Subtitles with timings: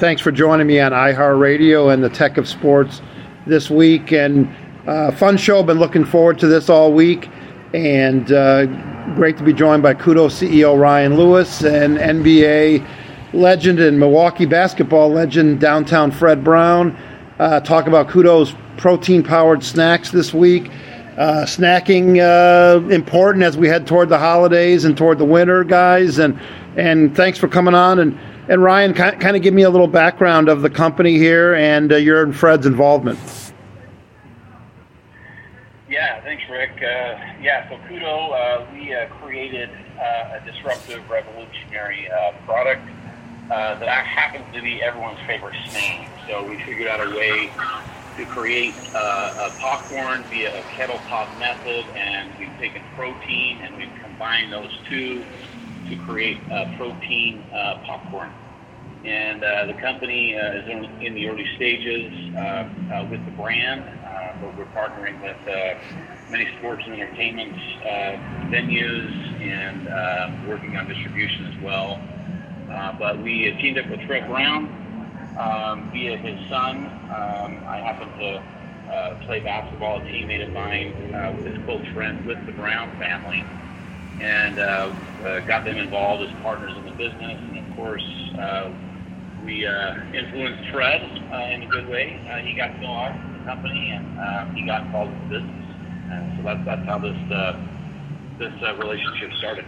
[0.00, 3.02] thanks for joining me on iHeartRadio and the Tech of Sports
[3.46, 4.12] this week.
[4.12, 4.50] And
[4.86, 5.62] uh, fun show.
[5.62, 7.28] Been looking forward to this all week.
[7.74, 8.64] And uh,
[9.14, 12.88] great to be joined by Kudos CEO Ryan Lewis and NBA
[13.34, 16.96] legend and Milwaukee basketball legend, downtown Fred Brown.
[17.38, 20.70] Uh, talk about Kudos protein powered snacks this week.
[21.18, 26.18] Uh, snacking uh, important as we head toward the holidays and toward the winter, guys.
[26.18, 26.40] And
[26.76, 27.98] and thanks for coming on.
[27.98, 28.18] And
[28.50, 31.96] and Ryan, kind of give me a little background of the company here and uh,
[31.96, 33.16] your and Fred's involvement.
[35.88, 36.72] Yeah, thanks, Rick.
[36.78, 42.82] Uh, yeah, so Kudo, uh, we uh, created uh, a disruptive, revolutionary uh, product
[43.48, 46.08] that happens to be everyone's favorite snack.
[46.28, 47.52] So we figured out a way
[48.16, 53.94] to create a popcorn via a kettle pop method, and we've taken protein and we've
[54.02, 55.24] combined those two
[55.90, 56.38] to create
[56.76, 57.44] protein
[57.86, 58.32] popcorn.
[59.04, 62.12] And the company is in, in, the early stages
[63.10, 64.00] with the brand
[64.40, 68.16] but we're partnering with uh, many sports and entertainment uh,
[68.50, 72.00] venues and uh, working on distribution as well.
[72.70, 74.66] Uh, but we teamed up with Fred Brown
[75.38, 76.86] um, via his son.
[76.86, 81.86] Um, I happen to uh, play basketball, a teammate of mine uh, with his close
[81.92, 83.44] friends with the Brown family,
[84.20, 84.56] and
[85.46, 87.38] got them involved as partners in the business.
[87.40, 88.04] And of course,
[89.44, 91.02] we influenced Fred
[91.52, 92.20] in a good way.
[92.44, 95.66] he got to know our company, and uh, he got involved in the business.
[96.10, 97.60] And so that's that's how this uh,
[98.38, 99.64] this uh, relationship started.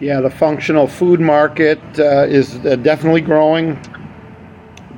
[0.00, 3.78] Yeah, the functional food market uh, is uh, definitely growing.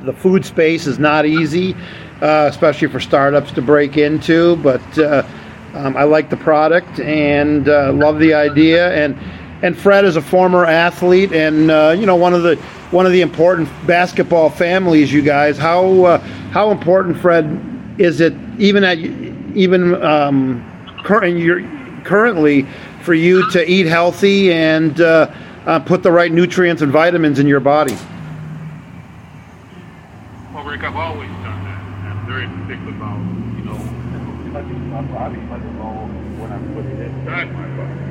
[0.03, 1.75] The food space is not easy,
[2.21, 4.57] uh, especially for startups to break into.
[4.57, 4.83] But
[5.75, 8.93] um, I like the product and love the idea.
[8.93, 9.19] And
[9.63, 11.63] and Fred is a former athlete, and
[12.01, 12.57] you know one of the
[12.91, 15.13] one of the important basketball families.
[15.13, 16.19] You guys, how
[16.51, 20.65] how important Fred is it even at even um,
[21.05, 22.67] current currently
[23.03, 25.33] for you to eat healthy and uh,
[25.67, 27.97] uh, put the right nutrients and vitamins in your body?
[30.53, 31.81] Well, Rick, I've always done that.
[32.07, 33.50] I'm very particular about
[34.53, 38.11] touching my body, let alone when I'm putting it inside my body.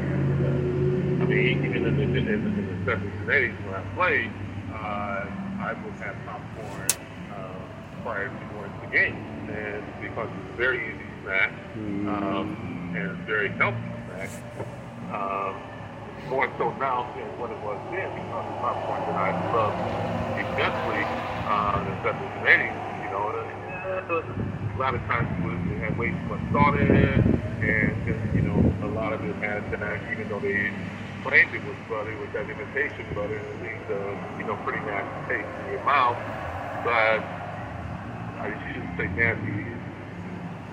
[1.20, 4.32] I mean, even in the, in the, in the 70s and 80s when I played,
[4.72, 5.28] uh,
[5.60, 6.88] I would have popcorn
[7.36, 9.16] uh, prior to going to the game
[9.52, 12.08] and because it's a very easy snack mm-hmm.
[12.08, 14.30] um, and very healthy snack.
[15.12, 15.56] Um,
[16.30, 19.76] more so now than what it was then because the popcorn that I love
[20.40, 21.04] immensely
[21.48, 22.76] uh, in the 70s and 80s.
[23.04, 27.20] You know, uh, a lot of times we had way too much salt in it,
[27.20, 28.56] and just, you know,
[28.88, 30.72] a lot of it had that, even though they
[31.28, 34.00] claimed it was butter, it was imitation butter, and it leaves a,
[34.40, 36.16] you know, pretty nasty taste in your mouth.
[36.88, 37.20] But
[38.40, 39.68] I shouldn't say nasty,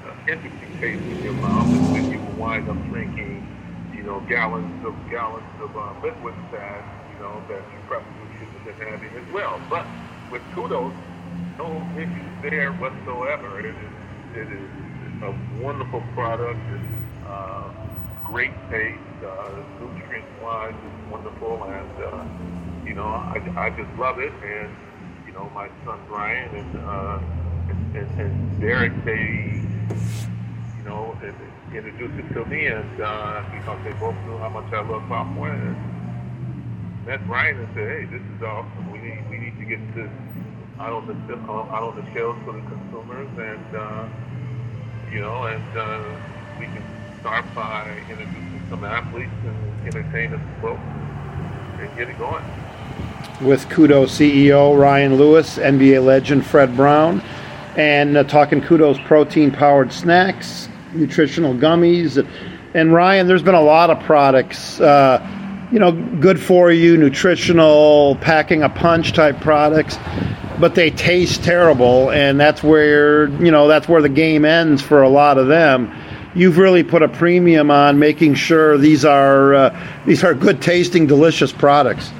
[0.07, 3.43] uh, interesting taste in your mouth, and then you wind up drinking,
[3.91, 6.79] you know, gallons of gallons of uh, liquids that,
[7.11, 8.07] you know, that you probably
[8.39, 9.59] shouldn't have been having as well.
[9.67, 9.83] But
[10.31, 10.95] with kudos,
[11.59, 13.61] no issues there whatsoever.
[13.61, 13.77] It is,
[14.35, 16.61] it is a wonderful product.
[16.73, 17.71] It's uh,
[18.25, 19.01] great taste.
[19.25, 22.25] Uh, nutrient-wise, it's wonderful, and uh,
[22.87, 24.33] you know, I, I just love it.
[24.45, 24.71] And
[25.27, 27.19] you know, my son Brian and uh,
[27.95, 29.63] and, and Derek, they,
[30.79, 31.17] you know,
[31.75, 35.61] introduced it to me, and uh, because they both knew how much I love popcorn.
[35.61, 38.93] And met Brian and said, "Hey, this is awesome.
[38.93, 40.11] We need we need to get this
[40.79, 44.09] out on the out on the shelves for the consumers, and uh,
[45.13, 46.21] you know, and uh,
[46.59, 46.83] we can
[47.21, 50.81] start by introducing some athletes and entertainers folks
[51.79, 52.45] and get it going."
[53.41, 57.23] With Kudo CEO Ryan Lewis, NBA legend Fred Brown,
[57.77, 62.27] and uh, talking kudos protein powered snacks, nutritional gummies.
[62.75, 65.27] And Ryan, there's been a lot of products, uh,
[65.73, 69.97] you know, good for you, nutritional, packing a punch type products,
[70.61, 72.11] but they taste terrible.
[72.11, 75.93] And that's where, you know, that's where the game ends for a lot of them.
[76.35, 81.07] You've really put a premium on making sure these are uh, these are good tasting,
[81.07, 82.11] delicious products.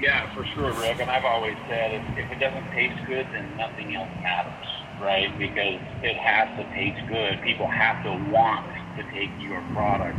[0.00, 1.00] Yeah, for sure, Rick.
[1.00, 4.66] And I've always said if, if it doesn't taste good, then nothing else matters,
[5.00, 5.36] right?
[5.38, 7.42] Because it has to taste good.
[7.42, 8.66] People have to want
[8.96, 10.16] to take your product.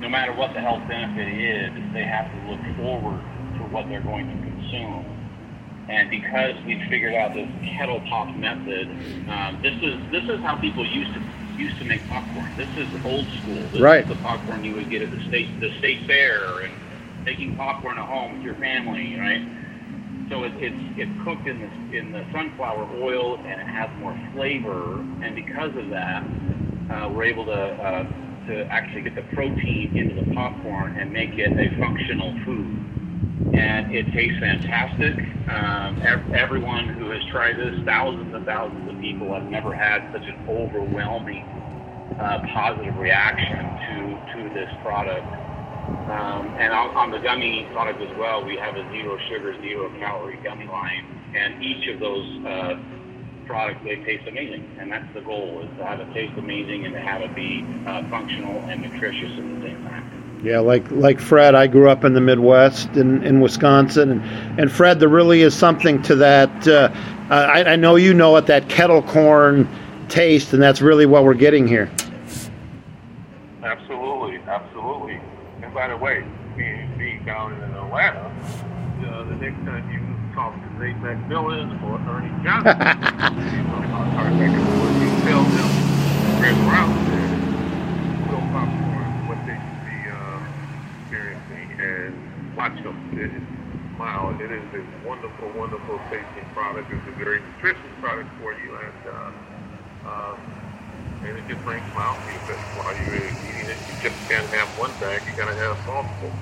[0.00, 3.20] No matter what the health benefit is, they have to look forward
[3.58, 5.06] to what they're going to consume.
[5.88, 8.88] And because we've figured out this kettle pop method,
[9.28, 11.20] um, this is this is how people used to
[11.58, 12.56] used to make popcorn.
[12.56, 13.68] This is old school.
[13.72, 14.02] This right.
[14.04, 16.72] is the popcorn you would get at the state the state fair and
[17.24, 19.42] making popcorn at home with your family, right?
[20.32, 24.16] so it, it's it's cooked in the in the sunflower oil and it has more
[24.34, 25.00] flavor.
[25.20, 26.24] And because of that,
[26.90, 28.02] uh, we're able to uh,
[28.48, 33.01] to actually get the protein into the popcorn and make it a functional food.
[33.54, 35.14] And it tastes fantastic.
[35.48, 40.08] Um, ev- everyone who has tried this, thousands and thousands of people have never had
[40.12, 41.44] such an overwhelming
[42.18, 45.26] uh, positive reaction to to this product.
[46.08, 49.90] Um, and on, on the gummy product as well, we have a zero sugar, zero
[49.98, 52.74] calorie gummy line, and each of those uh,
[53.46, 56.94] products they taste amazing, and that's the goal: is to have it taste amazing and
[56.94, 60.21] to have it be uh, functional and nutritious at the same time.
[60.42, 64.72] Yeah, like like Fred, I grew up in the Midwest in, in Wisconsin, and, and
[64.72, 66.66] Fred, there really is something to that.
[66.66, 66.90] Uh,
[67.30, 69.68] I, I know you know it, that kettle corn
[70.08, 71.90] taste, and that's really what we're getting here.
[73.62, 75.20] Absolutely, absolutely.
[75.62, 76.24] And by the way,
[76.56, 78.30] being, being down in Atlanta,
[79.06, 80.00] uh, the next time you
[80.34, 82.76] talk to Nate McMillan or Ernie Johnson,
[83.54, 83.80] you know,
[85.00, 85.70] you tell them
[86.40, 87.30] Chris Brown said,
[88.28, 90.44] Kudo popcorn, what they should be uh,
[91.04, 91.70] experiencing,
[92.62, 93.18] and watch them.
[93.18, 96.90] It, wow, it is a wonderful, wonderful tasting product.
[96.92, 100.38] It's a very nutritious product for you, and uh, um,
[101.24, 103.76] and it just brings smile to your face while you're eating it.
[103.76, 106.32] You just can't have one bag; you gotta have multiple.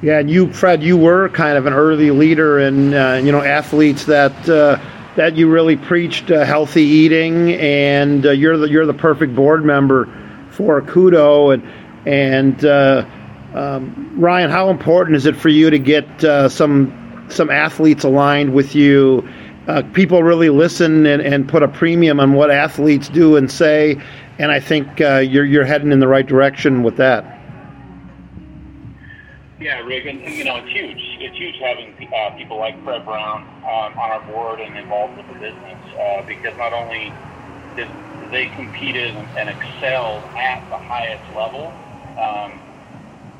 [0.00, 3.42] Yeah, and you, Fred, you were kind of an early leader in uh, you know
[3.42, 4.78] athletes that uh,
[5.16, 9.64] that you really preached uh, healthy eating, and uh, you're the you're the perfect board
[9.64, 10.06] member
[10.50, 11.62] for Kudo, and
[12.06, 13.04] and uh,
[13.58, 18.54] um, Ryan, how important is it for you to get uh, some some athletes aligned
[18.54, 19.28] with you?
[19.66, 24.00] Uh, people really listen and, and put a premium on what athletes do and say,
[24.38, 27.24] and I think uh, you're you're heading in the right direction with that.
[29.60, 31.02] Yeah, Rick, and you know it's huge.
[31.18, 35.26] It's huge having uh, people like Fred Brown um, on our board and involved with
[35.26, 37.12] the business uh, because not only
[37.74, 37.88] did
[38.30, 41.72] they competed and excelled at the highest level,
[42.16, 42.60] um,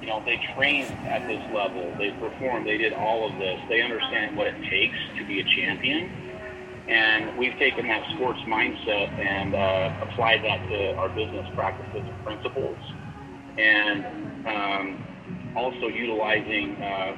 [0.09, 1.95] know they trained at this level.
[1.99, 2.67] They performed.
[2.67, 3.61] They did all of this.
[3.69, 6.11] They understand what it takes to be a champion,
[6.89, 12.25] and we've taken that sports mindset and uh, applied that to our business practices and
[12.25, 12.79] principles,
[13.59, 15.07] and um,
[15.57, 17.17] also utilizing uh,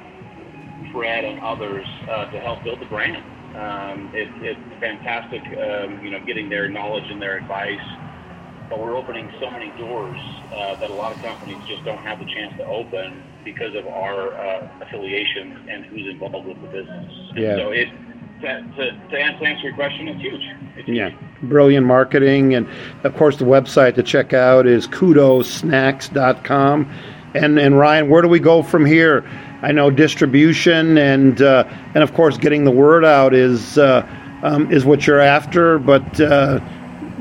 [0.93, 3.23] Fred and others uh, to help build the brand.
[3.57, 7.81] Um, it, it's fantastic, um, you know, getting their knowledge and their advice.
[8.71, 10.19] But we're opening so many doors
[10.55, 13.87] uh, that a lot of companies just don't have the chance to open because of
[13.89, 17.13] our uh, affiliations and who's involved with the business.
[17.35, 17.57] Yeah.
[17.57, 17.89] So it,
[18.43, 20.41] to, to, to answer your question, it's huge.
[20.77, 21.21] It's Yeah, huge.
[21.51, 22.55] brilliant marketing.
[22.55, 22.67] And
[23.05, 26.91] of course, the website to check out is kudosnacks.com.
[27.35, 29.29] And, and Ryan, where do we go from here?
[29.63, 31.65] I know distribution and, uh,
[31.95, 34.07] and of course, getting the word out is, uh,
[34.43, 36.61] um, is what you're after, but uh,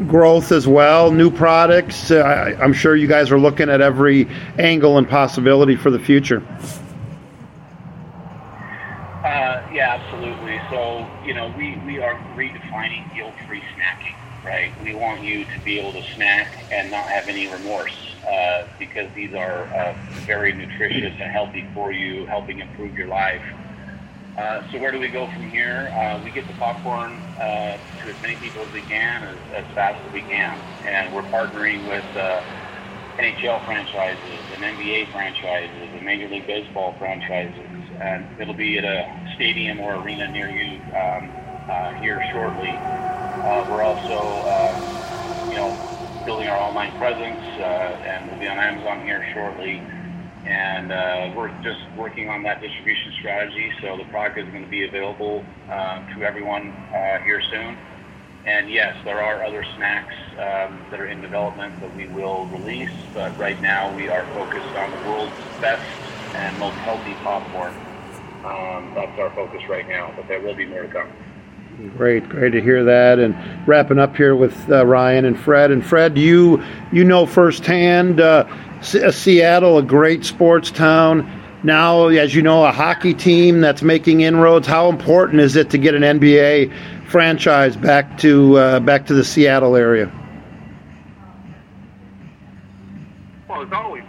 [0.08, 2.12] growth as well, new products.
[2.12, 6.00] Uh, I, I'm sure you guys are looking at every angle and possibility for the
[6.00, 6.44] future.
[9.24, 10.60] Uh, yeah, absolutely.
[10.70, 14.16] So, you know, we, we are redefining guilt-free snacking,
[14.46, 14.72] right?
[14.84, 19.14] We want you to be able to snack and not have any remorse uh, because
[19.14, 23.44] these are uh, very nutritious and healthy for you, helping improve your life.
[24.40, 25.92] Uh, so where do we go from here?
[25.94, 29.66] Uh, we get the popcorn uh, to as many people as we can, as, as
[29.76, 30.64] fast as we can.
[30.88, 32.40] And we're partnering with uh,
[33.20, 37.68] NHL franchises and NBA franchises and Major League Baseball franchises.
[38.00, 41.34] And it'll be at a stadium or arena near you um,
[41.70, 42.80] uh, here shortly.
[43.68, 44.80] We're also,
[45.50, 45.76] you know,
[46.26, 49.84] building our online presence, and we'll be on Amazon here shortly.
[50.46, 54.70] And uh, we're just working on that distribution strategy, so the product is going to
[54.70, 57.78] be available uh, to everyone uh, here soon.
[58.46, 62.92] And yes, there are other snacks um, that are in development that we will release,
[63.14, 65.86] but right now we are focused on the world's best
[66.36, 67.74] and most healthy popcorn.
[68.46, 71.12] Um, that's our focus right now, but there will be more to come.
[71.96, 73.20] Great, great to hear that.
[73.20, 73.36] And
[73.68, 75.72] wrapping up here with uh, Ryan and Fred.
[75.72, 78.46] And Fred, you you know firsthand uh,
[78.80, 81.30] S- Seattle, a great sports town.
[81.64, 84.66] Now, as you know, a hockey team that's making inroads.
[84.66, 86.74] How important is it to get an NBA
[87.08, 90.10] franchise back to uh, back to the Seattle area?
[93.50, 94.04] Well, it's always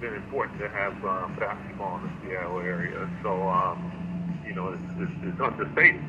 [0.00, 3.08] been important to have um, basketball in the Seattle area.
[3.22, 6.02] So, um, you know, it's, it's, it's understated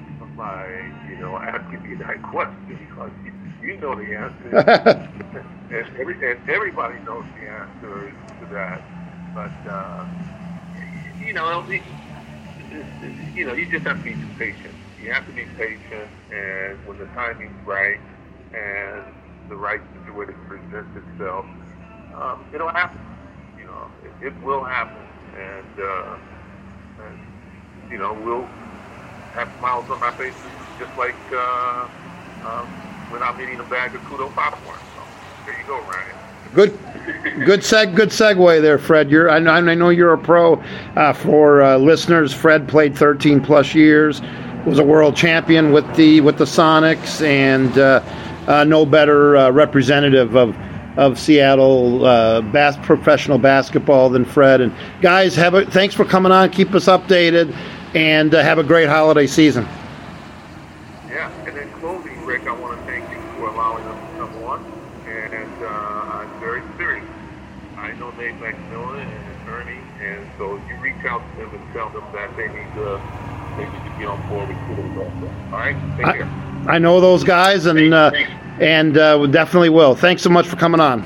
[0.43, 0.67] by,
[1.09, 3.11] you know, asking me that question because
[3.63, 4.51] you, know the answer.
[5.71, 8.81] and, every, and everybody knows the answer to that.
[9.33, 10.03] But, uh,
[11.25, 14.75] you know, the, it's, you know, you just have to be patient.
[15.01, 17.99] You have to be patient, and when the timing's right
[18.53, 19.03] and
[19.49, 21.45] the right situation presents itself,
[22.19, 22.99] um, it'll happen.
[23.57, 25.03] You know, it, it will happen,
[25.39, 26.15] and, uh,
[27.07, 27.17] and
[27.91, 28.47] you know, we'll
[29.33, 30.35] have smiles on my face,
[30.79, 31.87] just like uh,
[32.45, 32.67] um,
[33.09, 34.77] when I'm eating a bag of Kudo popcorn.
[34.95, 35.01] So
[35.45, 36.15] there you go, Ryan.
[36.53, 36.77] Good,
[37.45, 39.09] good seg, good segue there, Fred.
[39.09, 40.61] You're, I know, I know you're a pro.
[40.95, 44.21] Uh, for uh, listeners, Fred played 13 plus years,
[44.65, 48.03] was a world champion with the with the Sonics, and uh,
[48.47, 50.55] uh no better uh, representative of
[50.95, 51.99] of Seattle
[52.51, 54.61] bas- professional basketball than Fred.
[54.61, 54.71] And
[55.01, 56.51] guys, have a, thanks for coming on.
[56.51, 57.51] Keep us updated,
[57.93, 59.65] and have a great holiday season.
[61.09, 64.43] Yeah, and in closing, Rick, I want to thank you for allowing us to come
[64.43, 64.65] on,
[65.07, 67.07] and uh, I'm very serious.
[67.77, 71.89] I know Nate McMillan and Ernie, and so you reach out to them and tell
[71.89, 73.01] them that they need to
[73.57, 76.25] they need to get on board with Kudo All right, take I, care.
[76.67, 78.11] I know those guys, and uh,
[78.59, 79.95] and uh, definitely will.
[79.95, 81.03] Thanks so much for coming on.